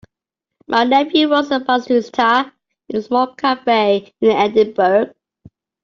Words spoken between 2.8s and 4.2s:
in a small cafe